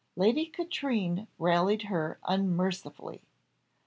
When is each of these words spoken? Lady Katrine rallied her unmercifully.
Lady 0.15 0.47
Katrine 0.47 1.27
rallied 1.37 1.83
her 1.83 2.17
unmercifully. 2.27 3.21